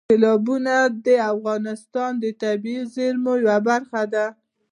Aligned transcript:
سیلابونه 0.09 0.75
د 1.05 1.07
افغانستان 1.33 2.11
د 2.23 2.25
طبیعي 2.41 2.83
زیرمو 2.93 3.33
یوه 3.43 3.57
برخه 3.69 4.01
ده. 4.13 4.25